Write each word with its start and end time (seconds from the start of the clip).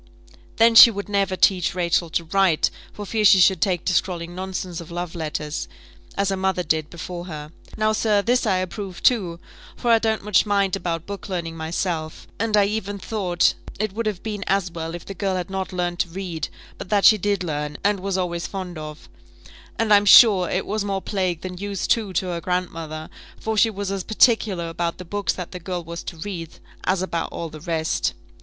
Then 0.55 0.73
she 0.73 0.89
would 0.89 1.07
never 1.07 1.35
teach 1.35 1.75
Rachel 1.75 2.09
to 2.09 2.23
write, 2.23 2.71
for 2.91 3.05
fear 3.05 3.23
she 3.23 3.39
should 3.39 3.61
take 3.61 3.85
to 3.85 3.93
scrawling 3.93 4.33
nonsense 4.33 4.81
of 4.81 4.89
love 4.89 5.13
letters, 5.13 5.67
as 6.17 6.29
her 6.29 6.35
mother 6.35 6.63
did 6.63 6.89
before 6.89 7.25
her. 7.27 7.51
Now, 7.77 7.91
sir, 7.91 8.23
this 8.23 8.47
I 8.47 8.55
approved 8.57 9.05
too, 9.05 9.39
for 9.75 9.91
I 9.91 9.99
don't 9.99 10.23
much 10.23 10.43
mind 10.43 10.75
about 10.75 11.05
book 11.05 11.29
learning 11.29 11.55
myself; 11.55 12.27
and 12.39 12.57
I 12.57 12.65
even 12.65 12.97
thought 12.97 13.53
it 13.79 13.93
would 13.93 14.07
have 14.07 14.23
been 14.23 14.43
as 14.47 14.71
well 14.71 14.95
if 14.95 15.05
the 15.05 15.13
girl 15.13 15.35
had 15.35 15.51
not 15.51 15.71
learnt 15.71 15.99
to 15.99 16.09
read; 16.09 16.49
but 16.79 16.89
that 16.89 17.05
she 17.05 17.19
did 17.19 17.43
learn, 17.43 17.77
and 17.83 17.99
was 17.99 18.17
always 18.17 18.47
fond 18.47 18.79
of, 18.79 19.07
and 19.77 19.93
I'm 19.93 20.05
sure 20.07 20.49
it 20.49 20.65
was 20.65 20.83
more 20.83 21.03
plague 21.03 21.41
than 21.41 21.59
use 21.59 21.85
too 21.85 22.11
to 22.13 22.25
her 22.29 22.41
grandmother, 22.41 23.07
for 23.39 23.55
she 23.55 23.69
was 23.69 23.91
as 23.91 24.03
particular 24.03 24.67
about 24.67 24.97
the 24.97 25.05
books 25.05 25.33
that 25.33 25.51
the 25.51 25.59
girl 25.59 25.83
was 25.83 26.01
to 26.05 26.17
read 26.17 26.55
as 26.85 27.03
about 27.03 27.31
all 27.31 27.49
the 27.49 27.61
rest. 27.61 28.15